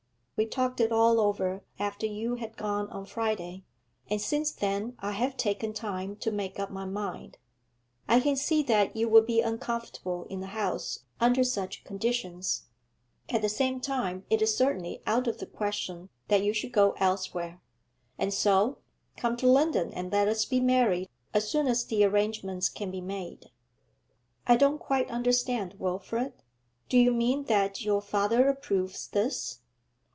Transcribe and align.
We 0.37 0.47
talked 0.47 0.79
it 0.81 0.91
all 0.91 1.19
over 1.19 1.61
after 1.77 2.07
you 2.07 2.33
had 2.37 2.57
gone 2.57 2.89
on 2.89 3.05
Friday, 3.05 3.63
and 4.09 4.19
since 4.19 4.51
then 4.51 4.95
I 4.97 5.11
have 5.11 5.37
taken 5.37 5.71
time 5.71 6.15
to 6.15 6.31
make 6.31 6.59
up 6.59 6.71
my 6.71 6.83
mind. 6.83 7.37
I 8.07 8.19
can 8.21 8.35
see 8.35 8.63
that 8.63 8.95
you 8.95 9.07
would 9.07 9.27
be 9.27 9.41
uncomfortable 9.41 10.25
in 10.31 10.39
the 10.39 10.47
house 10.47 11.03
under 11.19 11.43
such 11.43 11.83
conditions; 11.83 12.63
at 13.29 13.43
the 13.43 13.49
same 13.49 13.79
time 13.81 14.25
it 14.31 14.41
is 14.41 14.57
certainly 14.57 15.03
out 15.05 15.27
of 15.27 15.37
the 15.37 15.45
question 15.45 16.09
that 16.27 16.43
you 16.43 16.53
should 16.53 16.71
go 16.71 16.93
elsewhere; 16.97 17.61
and 18.17 18.33
so 18.33 18.79
come 19.15 19.37
to 19.37 19.47
London 19.47 19.93
and 19.93 20.11
let 20.11 20.27
us 20.27 20.43
be 20.45 20.59
married 20.59 21.07
as 21.35 21.51
soon 21.51 21.67
as 21.67 21.85
the 21.85 22.03
arrangements 22.03 22.67
can 22.67 22.89
be 22.89 22.99
made.' 22.99 23.51
'I 24.47 24.55
don't 24.55 24.79
quite 24.79 25.07
understand, 25.11 25.75
Wilfrid. 25.77 26.33
Do 26.89 26.97
you 26.97 27.11
mean 27.13 27.43
that 27.43 27.85
your 27.85 28.01
father 28.01 28.49
approves 28.49 29.05
this?' 29.07 29.59